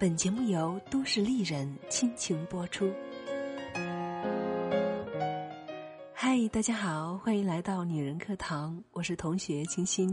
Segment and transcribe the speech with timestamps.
[0.00, 2.88] 本节目由都市丽人倾情播出。
[6.14, 10.08] 嗨，大家好，欢迎来到女人课堂，我是同学清新。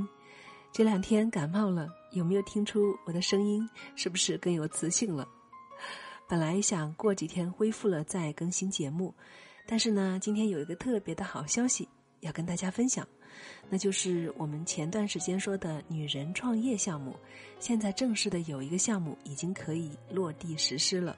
[0.71, 5.28] 这两天感冒了，有没有听出我的声音是不是更有磁性了？
[6.28, 9.13] 本来想过几天恢复了再更新节目，
[9.67, 11.88] 但是呢，今天有一个特别的好消息
[12.26, 13.07] 要跟大家分享。
[13.69, 17.16] 那就是我们前段时间说的女人创业项目，
[17.59, 21.16] 现在正式的有一个项目已经可以落地实施了。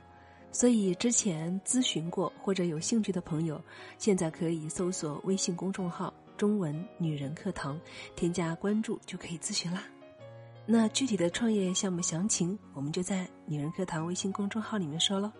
[0.51, 3.61] 所以之前咨询过或者有兴趣的朋友，
[3.97, 7.79] 现在可以搜索微信公众号“中文女人课堂”，
[8.15, 9.83] 添加关注就可以咨询啦。
[10.65, 15.31] 那具体的创业项目详情，我们就在“女人课堂”微信公众号里面说喽。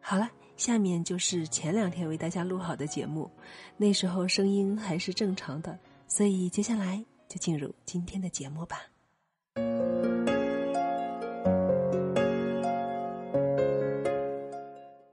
[0.00, 0.30] 好了。
[0.56, 3.30] 下面就是前两天为大家录好的节目，
[3.76, 8.82] 那时候声音还是正常的，所以接下来就进入今天的节目吧。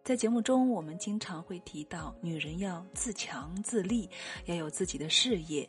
[0.04, 4.10] 在节目中，我们经常会提到，女人要自强自立，
[4.46, 5.68] 要有自己的事业。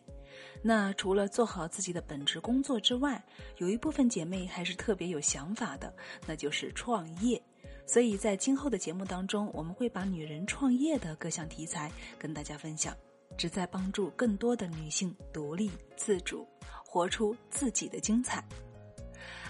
[0.62, 3.23] 那除了做好自己的本职工作之外，
[3.59, 5.95] 有一部分姐妹还是特别有想法的，
[6.27, 7.41] 那就是创业。
[7.86, 12.97] 所以在今后的节目当中，我们会把女人创业的各项题材跟大家分享，
[13.36, 16.47] 旨在帮助更多的女性独立自主，
[16.84, 18.42] 活出自己的精彩。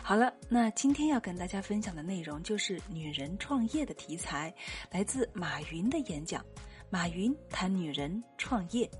[0.02, 4.52] 好了，那今天要跟大家分享的内容就是女人创业的题材，
[4.90, 6.44] 来自马云的演讲。
[6.90, 8.90] 马云谈女人创业，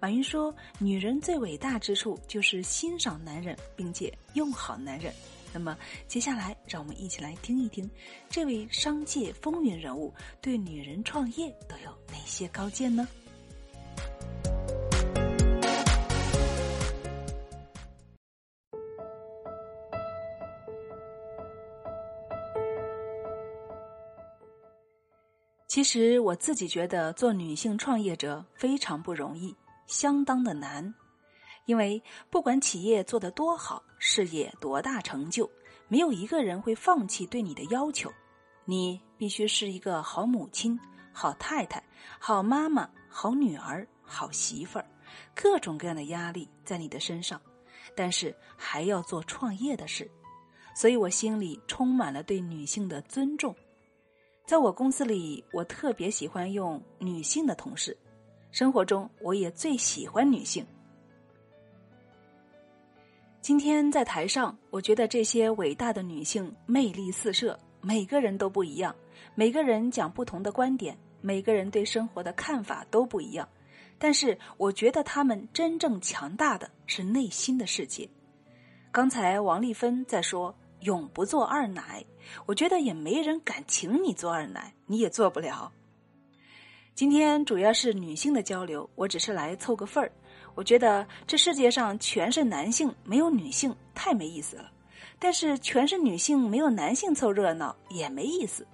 [0.00, 5.14] 马云说，女人最伟大之处就是欣赏男人，并且用好男人。
[5.52, 5.76] 那么
[6.08, 7.88] 接下来，让我们一起来听一听，
[8.30, 13.06] 这位商界风云人物对女人创业都有哪些高见呢？
[25.68, 30.94] 其实我自己觉得，做女性创业者非常不容易，相当的难。
[31.64, 35.50] 因为不管企业做得多好，事业多大成就，
[35.88, 38.12] 没有一个人会放弃对你的要求。
[38.64, 40.78] 你必须是一个好母亲、
[41.12, 41.82] 好太太、
[42.18, 44.86] 好妈妈、好女儿、好媳妇儿，
[45.34, 47.40] 各种各样的压力在你的身上，
[47.96, 50.10] 但是还要做创业的事，
[50.76, 53.54] 所以我心里充满了对女性的尊重。
[54.46, 57.96] 在我公司里，我特别喜欢用女性的同事，
[58.50, 60.66] 生活中我也最喜欢女性。
[63.42, 68.94] 今天在台上，我觉得这些伟大的女性魅力四射，每个人都不一样，
[69.34, 73.48] 每个人讲不同的观点，每个人对生活的看法都不一样。
[73.98, 78.08] 但是，我觉得她们真正强大的是内心的世界。
[78.92, 82.04] 刚才王丽芬在说“永不做二奶”，
[82.46, 85.72] 我觉得也没人敢请你做二奶，你也做不了。
[86.94, 90.12] 今天主要是女性的交流，我只是来凑个份儿。
[90.54, 94.70] 我觉得这世界上全是男性，没有女性太没意思了。
[95.18, 98.66] 但是全是女性，没有男性凑热闹也没意思。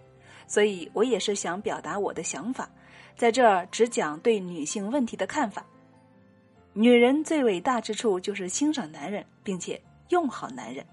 [0.47, 2.69] 所以我也是想表达我的想法，
[3.17, 5.65] 在这儿只讲对女性问题的看法。
[6.72, 10.84] 女人最伟大之处就是欣赏男人，并且用好男人。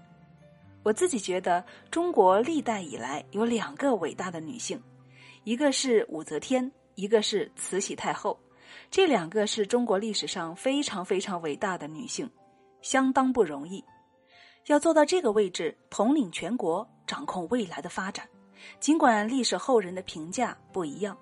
[0.82, 4.80] 我自己觉得，中国历代以来有两个伟大的女性，
[5.44, 8.38] 一个是武则天，一个是慈禧太后。
[8.90, 12.30] 这两个是中国历史上非常非常伟大的女性，
[12.82, 13.84] 相当不容易。
[14.66, 18.28] 要做到这个位置，统领全国，掌控未来的发展。
[18.80, 21.16] 尽管历史后人的评价不一样，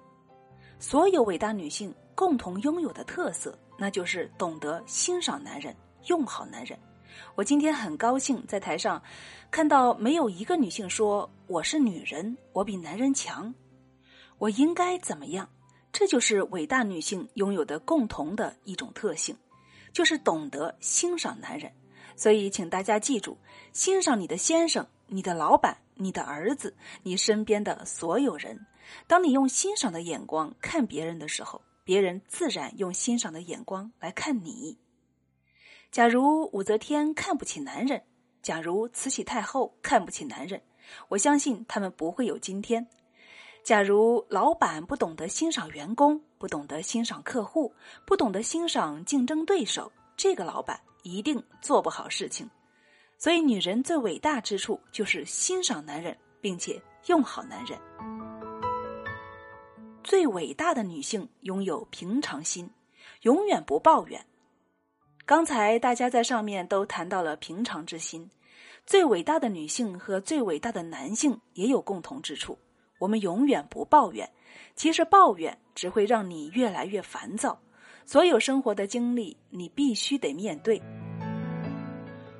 [0.78, 5.74] 所有伟大女性共同拥有的特色，那就是懂得欣赏男人，
[6.06, 6.78] 用好男人。
[7.34, 9.00] 我今天很高兴在台上
[9.50, 13.52] 看到没有一个女性说我是女人，我比男人强，
[14.38, 15.48] 我应该怎么样？
[15.94, 19.36] 这就是伟大女性拥有的共同的一种特性，
[19.92, 21.72] 就是懂得欣赏男人。
[22.16, 23.38] 所以，请大家记住，
[23.72, 28.66] 欣赏你的先生、你的老板、你的儿子、你身边的所有人。
[29.06, 34.76] 当你用欣赏的眼光看别人的时候，别人自然用欣赏的眼光来看你。
[35.92, 38.02] 假如武则天看不起男人，
[38.42, 40.60] 假如慈禧太后看不起男人，
[41.10, 42.84] 我相信他们不会有今天。
[43.64, 47.74] 假如老板不懂得欣赏员工，不懂得欣赏客户，
[48.04, 52.46] 不懂得欣赏竞争对手，这个老板一定做不好事情。
[53.16, 57.80] 所以，女人最伟大之处就是欣赏男人，并且用好男人。
[60.02, 62.70] 最伟大的女性拥有平常心，
[63.22, 64.22] 永远不抱怨。
[65.24, 68.28] 刚才大家在上面都谈到了平常之心，
[68.84, 72.58] 最伟大的女性和最伟大的男性也有共同之处。
[73.04, 74.26] 我们永远不抱怨，
[74.74, 77.60] 其实抱怨只会让你越来越烦躁。
[78.06, 80.80] 所有生活的经历，你必须得面对。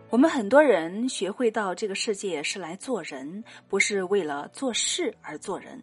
[0.08, 5.82] 我们很多人学会到这个世界是来做人，不是为了做事而做人。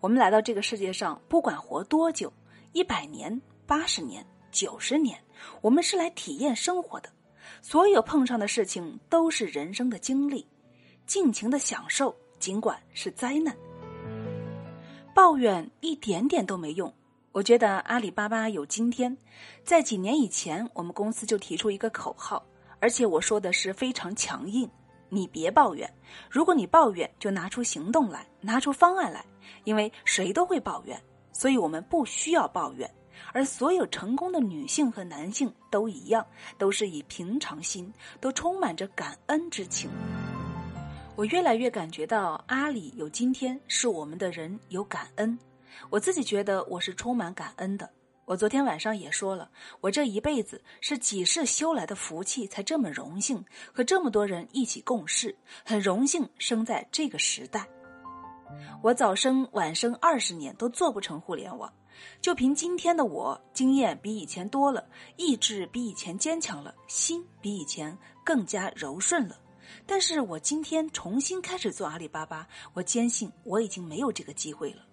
[0.00, 2.32] 我们来到这个世界上，不管活多久，
[2.72, 5.22] 一百年、八十年、九十年，
[5.60, 7.10] 我们是来体验生活的。
[7.60, 10.46] 所有碰上的事情都是人生的经历，
[11.06, 13.54] 尽情的享受，尽管是灾难。
[15.14, 16.92] 抱怨一点点都没用。
[17.30, 19.16] 我觉得阿里巴巴有今天，
[19.62, 22.44] 在几年以前，我们公司就提出一个口号，
[22.80, 24.68] 而且我说的是非常强硬：
[25.08, 25.88] 你别抱怨，
[26.28, 29.24] 如果你抱怨，就拿出行动来，拿出方案来，
[29.62, 31.00] 因为谁都会抱怨，
[31.32, 32.90] 所以我们不需要抱怨。
[33.32, 36.26] 而所有成功的女性和男性都一样，
[36.58, 39.88] 都是以平常心，都充满着感恩之情。
[41.16, 45.38] 我越来越感觉到，阿里有今天，是我们的人有感恩。
[45.88, 47.88] 我自己觉得我是充满感恩的。
[48.24, 49.48] 我昨天晚上也说了，
[49.80, 55.32] 我这一辈子是几世修来的福气，才这么荣幸和这么多人一起共事，
[55.64, 57.64] 很荣幸生在这个时代。
[58.82, 61.72] 我早生晚生二十年都做不成互联网，
[62.20, 64.84] 就凭今天的我，经验比以前多了，
[65.16, 69.38] 意志比以前坚强了，心比以前更加柔顺了。
[69.86, 74.84] 但是我今天重新开始做阿里巴巴，我坚信我已经没有这个机会了。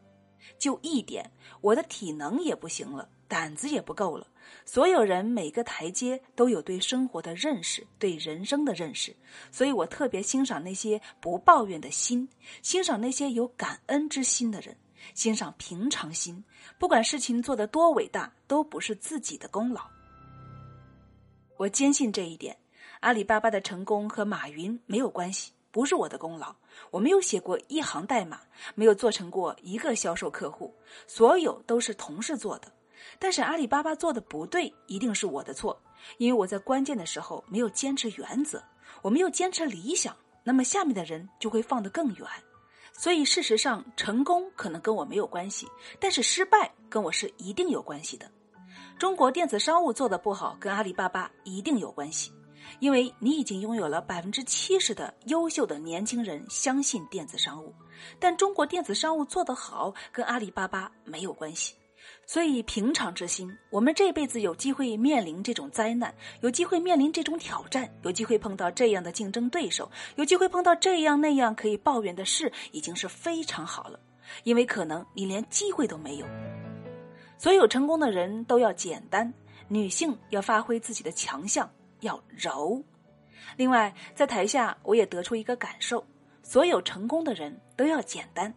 [0.58, 1.32] 就一点，
[1.62, 4.28] 我的体能也不行了，胆子也不够了。
[4.66, 9.16] 所有人每个台阶都有对生活的认识，对人生的认识，
[9.52, 12.28] 所以我特别欣赏那些不抱怨的心，
[12.64, 14.76] 欣赏那些有感恩之心的人，
[15.14, 16.44] 欣赏平常心。
[16.80, 19.82] 不管事情做得多伟大，都不是自己的功劳。
[21.58, 22.58] 我坚信这一点，
[23.02, 25.52] 阿里巴巴的成功和马云没有关系。
[25.72, 26.54] 不是我的功劳，
[26.92, 28.42] 我没有写过一行代码，
[28.76, 30.72] 没有做成过一个销售客户，
[31.08, 32.72] 所有都是同事做的。
[33.18, 35.82] 但是阿里巴巴做的不对，一定是我的错，
[36.20, 38.62] 因为我在关键的时候没有坚持原则，
[39.02, 42.28] 我没有坚持理想，那么下面的人就会放得更远。
[42.92, 45.68] 所以事实上，成功可能跟我没有关系，
[46.00, 48.30] 但是失败跟我是一定有关系的。
[49.00, 52.32] 中国电子商务做的不好，跟阿里巴巴一定有关系。
[52.80, 57.74] 因为你已经拥有了百分之七十的优秀的年轻人相信电子商务，
[58.20, 61.76] 但中国电子商务做得好跟阿里巴巴没有关系，
[62.26, 74.00] 所以平常之心，我们这辈子有机会面临这种灾难，有机会面临这种挑战，有机会碰到这样的竞争对手，有机会碰到这样那样可以抱怨的事，已经是非常好了。
[74.44, 76.26] 因为可能你连机会都没有。
[77.38, 79.34] 所有成功的人都要简单，
[79.68, 81.70] 女性要发挥自己的强项。
[82.02, 82.84] 要柔。
[83.58, 86.06] 另外，在台下我也得出一个感受：
[86.44, 88.54] 所有成功的人都要简单，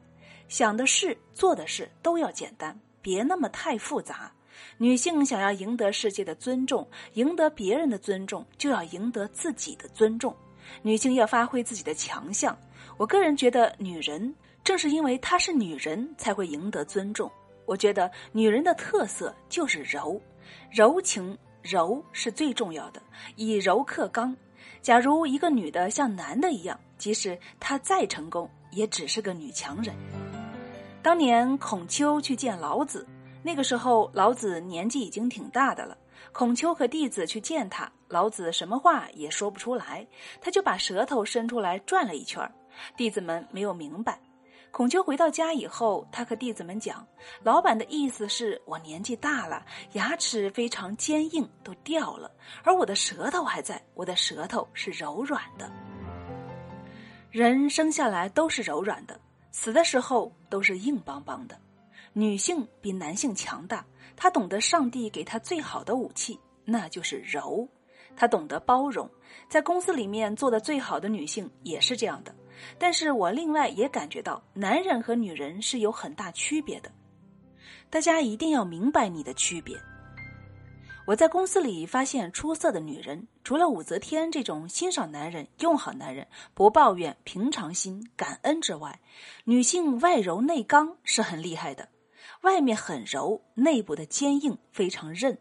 [0.48, 4.30] 想的事、做的事都要简单，别那么太复杂。
[4.78, 10.34] 女性想要赢得世界的尊重，赢得别人的尊重，就要赢得自己的尊重。
[10.82, 12.56] 女性要发挥自己的强项。
[12.96, 14.32] 我个人觉得，女人
[14.62, 17.30] 正是因为她是女人，才会赢得尊重。
[17.66, 20.20] 我觉得女人的特色就是柔，
[20.70, 21.36] 柔情。
[21.64, 23.00] 柔是最重要的，
[23.36, 24.36] 以柔克刚。
[24.82, 29.96] 假如一个女的像男的一样，即使她再成功，也只是个女强人。
[31.02, 33.06] 当年孔丘去见老子，
[33.42, 35.96] 那个时候老子年纪已经挺大的了。
[36.32, 40.06] 孔丘和弟子去见他，老子什么话也说不出来，
[40.42, 42.46] 他就把舌头伸出来转了一圈
[42.94, 44.18] 弟子们没有明白。
[44.74, 47.06] 孔丘回到家以后，他和弟子们讲
[47.44, 52.28] ：“老板的意思是我年纪大了，牙齿非常坚硬，都掉了，
[52.64, 55.70] 而我的舌头还在，我的舌头是柔软的。
[57.30, 59.16] 人生下来都是柔软的，
[59.52, 61.56] 死的时候都是硬邦邦的。
[62.12, 67.68] 女性比男性强大，她懂得上帝给她最好的武器，那就是柔。
[68.16, 69.08] 她懂得包容，
[69.48, 72.34] 在公司里面做的最好的女性也是这样的。”
[72.78, 76.90] 但是我另外也感觉到，男人和女人是有很大区别的，
[77.90, 79.76] 大家一定要明白你的区别。
[81.06, 88.98] 我在公司里发现出色的女人，除了武则天这种欣赏男人、用好男人、不抱怨、平常心、感恩之外，
[89.44, 91.90] 女性外柔内刚是很厉害的，
[92.40, 95.36] 外面很柔，内部的坚硬非常韧，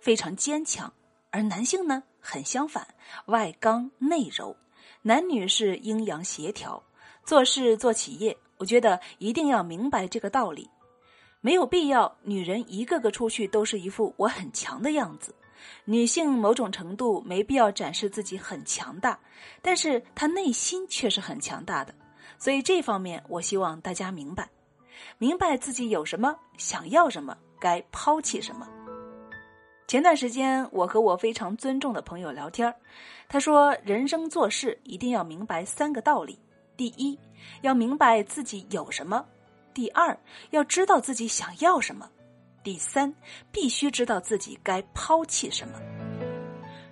[0.00, 0.92] 非常坚强；
[1.30, 2.86] 而男性呢，很相反，
[3.26, 4.56] 外刚内柔。
[5.08, 6.82] 男女是阴阳协调，
[7.24, 10.68] 做事做企业，我觉得一定要明白这个道理。
[11.40, 15.34] 没有必要，女人一个个出去都是一副我很强的样子。
[15.86, 19.18] 女性某种程度没必要展示自己很强大，
[19.62, 21.94] 但是她内心却是很强大的。
[22.36, 24.46] 所以这方面，我希望大家明白，
[25.16, 28.68] 明白自己有什么，想要什么，该抛弃什么。
[29.88, 32.72] 前段时间，我和我非常尊重的朋友聊天
[33.26, 36.38] 他说：“人生做事一定要明白三个道理：
[36.76, 37.18] 第一，
[37.62, 39.24] 要明白自己有什么；
[39.72, 40.14] 第二，
[40.50, 42.06] 要知道自己想要什么；
[42.62, 43.10] 第三，
[43.50, 45.80] 必须知道自己该抛弃什么。”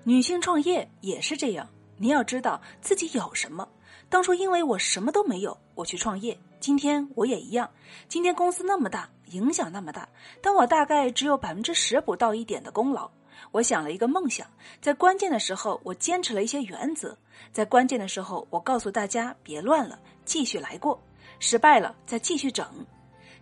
[0.03, 3.69] 女性创业也是这样，你要知道自己有什么。
[4.09, 6.35] 当初因为我什么都没有，我去创业。
[6.61, 7.71] 今天我也一样。
[8.09, 10.09] 今天公司那么大，影响那么大，
[10.41, 13.11] 但我大概只有百分之十不到一点的功劳。
[13.53, 14.47] 我想了一个梦想，
[14.81, 17.17] 在关键的时候，我坚持了一些原则。
[17.53, 21.01] 在关键的时候，我告诉大家别乱了，继续来过。
[21.39, 22.67] 失败了再继续整。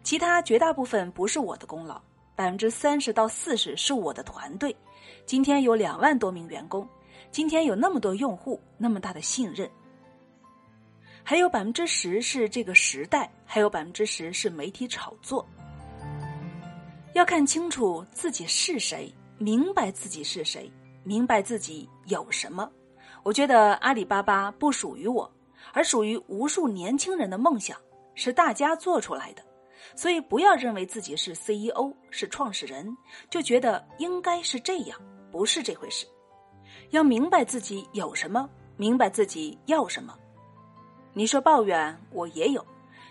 [0.02, 2.00] 其他绝大部分不是我的功劳，
[2.34, 4.74] 百分之三十到四十是我的团队。
[5.26, 6.86] 今天有两万多名员工，
[7.30, 9.70] 今天有那么多用户，那么大的信任。
[11.22, 15.46] 还有百分之十是这个时代，还有百分之十是媒体炒作。
[17.14, 20.70] 要看清楚自己是谁，明白自己是谁，
[21.04, 22.68] 明白自己有什么。
[23.22, 25.30] 我觉得阿里巴巴不属于我，
[25.72, 27.78] 而属于无数年轻人的梦想，
[28.16, 29.42] 是大家做出来的。
[29.94, 32.84] 所以不要认为自己是 CEO 是创始人，
[33.30, 36.04] 就觉得应该是这样，不是这回事。
[36.90, 40.18] 要明白自己有什么，明白自己要什么。
[41.12, 42.66] 你说抱怨，我也有。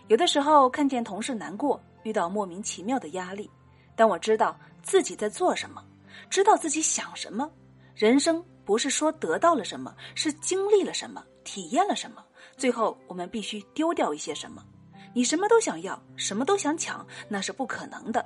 [0.10, 3.50] 有的时候看见同事难过，遇到莫名其妙的压力，
[3.96, 5.84] 但我知道自己在做什么，
[6.30, 7.50] 知道自己想什么。
[7.96, 12.24] 人生不是说得到了什么，是经历了什么，体验了什么，
[12.58, 14.64] 最后我们必须丢掉一些什么。
[15.14, 18.26] 你什么都想要，什么都想抢，那是不可能的。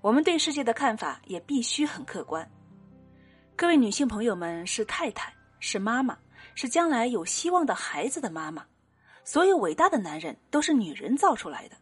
[0.00, 2.48] 我们对世界的看法也必须很客观。
[3.56, 6.16] 各位女性朋友们，是太太，是妈妈，
[6.54, 8.64] 是将来有希望的孩子的妈妈。
[9.24, 11.76] 所有伟大的男人都是女人造出来的。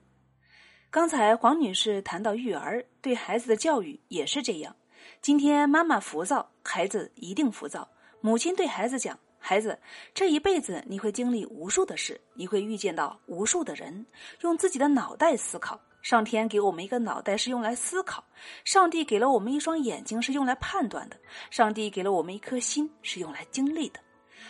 [0.92, 4.76] 刚才黄女士谈到育儿，对孩子的教育也是这样。
[5.22, 7.88] 今天妈妈浮躁，孩子一定浮躁。
[8.20, 9.78] 母亲对孩子讲：“孩子，
[10.12, 14.04] 这一辈子你会经历无数的事，你会遇见到无数的人，
[14.42, 15.80] 用自己的脑袋思考。
[16.02, 18.22] 上天给我们一个脑袋是用来思考，
[18.62, 21.16] 上帝给了我们一双眼睛是用来判断的，
[21.48, 24.00] 上帝给了我们一颗心是用来经历的。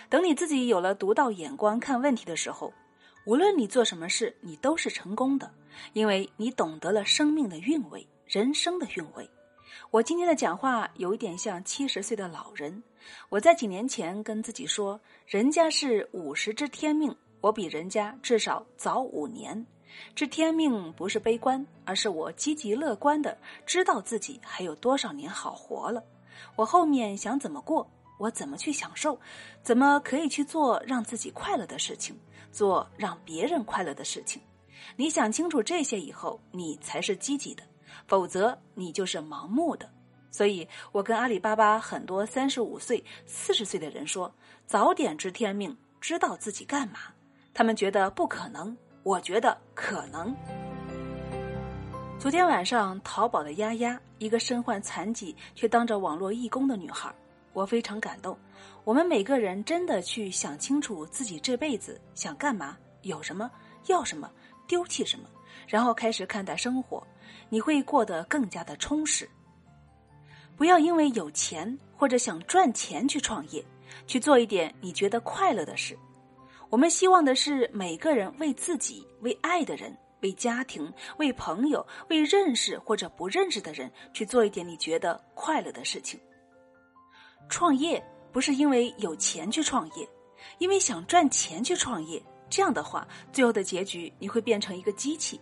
[0.09, 2.73] 等你自己有了独到眼光看问题的时候。”
[3.25, 5.49] 无论你做什么事，你都是成功的，
[5.93, 9.29] 因为你懂得了生命的韵味，人生的韵味。
[9.93, 12.83] 我今天的讲话有一点像七十岁的老人。
[13.29, 19.65] 我在几年前跟自己说，人家是五十知天命，我比人家至少早五年。
[20.17, 26.03] 知天命不是悲观，而是我积极乐观的知道自己还有多少年好活了。
[26.57, 27.89] 我后面想怎么过，
[28.23, 29.19] 我怎么去享受，
[29.65, 32.17] 怎么可以去做让自己快乐的事情。
[32.53, 34.41] 做让别人快乐的事情，
[34.95, 37.65] 你想清楚这些以后，你才是积极的，
[38.07, 39.91] 否则你就是盲目的。
[40.31, 44.33] 所以我跟阿里巴巴很多三十五岁、四十岁的人说，
[44.67, 47.01] 早点知天命，知道自己干嘛。
[47.55, 50.33] 他们觉得不可能，我觉得可能。
[52.21, 57.13] 昨天晚上，淘宝的丫丫，一个身患残疾却当着网络义工的女孩。
[57.53, 58.37] 我非常感动，
[58.85, 63.51] 我们每个人真的去想清楚自己这辈子想干嘛，有什么，
[63.87, 64.31] 要什么，
[64.67, 65.29] 丢弃什么，
[65.67, 67.07] 然后开始看待生活，
[67.49, 69.29] 你会过得更加的充实。
[70.57, 73.65] 不要因为有钱或者想赚钱去创业，
[74.07, 75.99] 去做一点你觉得快乐的事。
[76.69, 86.19] 我们希望的是每个人为自己、为爱的人、为家庭、为朋友、为认识或者不认识的人去做一点你觉得快乐的事情。
[87.53, 90.09] 创业不是因为有钱去创业，
[90.57, 92.21] 因为想赚钱去创业。
[92.49, 95.39] 这样的话，最后的结局你会变成一个机器。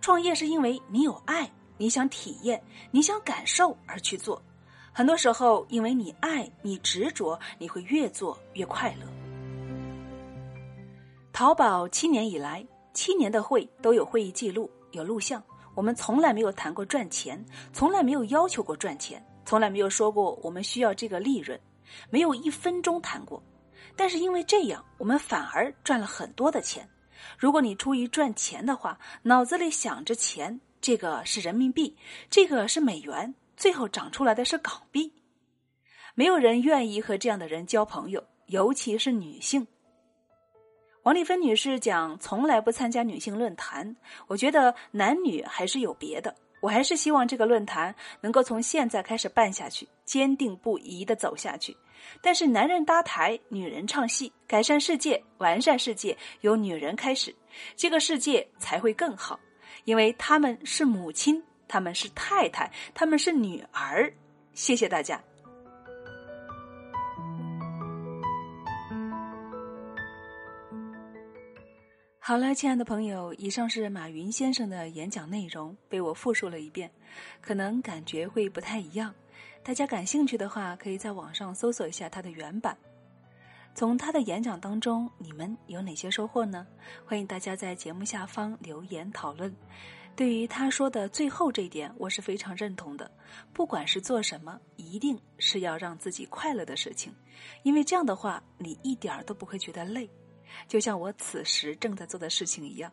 [0.00, 4.42] 创业是因为你有爱，你想体验，你想感受而去做。
[4.92, 9.06] 很多时候，因为你爱，你执着，你会越做越快乐。
[11.32, 15.40] 淘宝七年以来，七年的会都有会议记录，有录像。
[15.76, 17.42] 我们从来没有谈过赚钱，
[17.72, 19.24] 从来没有要求过赚钱。
[19.44, 21.58] 从来没有说过我们需要这个利润，
[22.10, 23.42] 没有一分钟谈过。
[23.96, 26.88] 但是因为这样，我们反而赚了很多的钱。
[27.38, 31.96] 如果你出于赚钱的话，脑子里想着钱，这个是人民币，
[32.28, 35.12] 这个是美元，最后长出来的是港币。
[36.14, 39.66] 没有人愿意和这样的人交朋友，尤其是女性。
[41.04, 43.96] 王丽芬女士讲，从来不参加女性论坛。
[44.26, 46.34] 我觉得男女还是有别的。
[46.64, 51.76] 我还是希望这个论坛能够从现在开始办下去，坚定不移的走下去。
[52.22, 57.34] 但是，男人搭台，女人唱戏，改善世界，完善世界，由女人开始，
[57.76, 59.38] 这个世界才会更好。
[59.84, 64.10] 因为他们是母亲，他们是太太，他们是女儿。
[64.54, 65.22] 谢谢大家。
[72.26, 76.90] 好了，亲爱的朋友，以上是马云先生的演讲内容，被我复述了一遍，
[77.42, 79.14] 可能感觉会不太一样。
[79.62, 82.74] 大家感兴趣的话，可以在网上搜索一下他的原版。
[83.74, 86.66] 从他的演讲当中，你们有哪些收获呢？
[87.04, 89.54] 欢迎大家在节目下方留言讨论。
[90.16, 93.10] 对于他说的最后这一点，我是非常认同的。
[93.52, 97.14] 不管是做什么，一定是要让自己快乐的事情，
[97.64, 100.08] 因为这样的话，你一点儿都不会觉得累。
[100.66, 102.92] 就像我此时正在做的事情一样，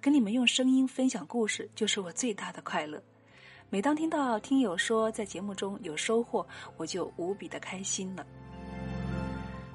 [0.00, 3.02] 跟你们用声音分享故事，就是我最大的快乐。
[3.68, 8.26] 每当听到听友说在节目中有收获，我就无比的开心了。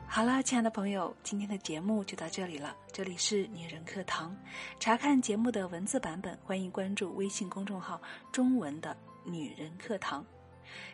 [0.08, 2.76] 好啦，亲爱的朋友，今天的节目就到这里了。
[2.92, 4.36] 这里是女人课堂，
[4.80, 8.02] 查看节目的文字版本，欢迎关注微信公众号
[8.32, 10.26] “中文的女人课堂”。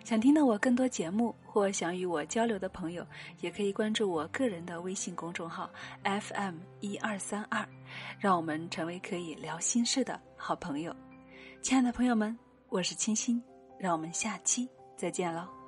[0.03, 3.05] 想听到我更多节目或想与我交流的朋友，
[3.39, 5.69] 也可以关注我个人的微信公众号
[6.03, 7.67] FM 一二三二，
[8.19, 10.95] 让我们成为可以聊心事的好朋友。
[11.61, 12.37] 亲爱的朋友们，
[12.69, 13.41] 我是清新，
[13.77, 15.60] 让我们下期再见喽。